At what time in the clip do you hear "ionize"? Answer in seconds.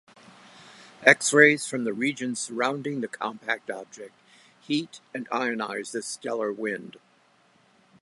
5.29-5.91